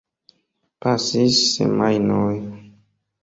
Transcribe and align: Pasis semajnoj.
Pasis 0.85 1.37
semajnoj. 1.53 2.33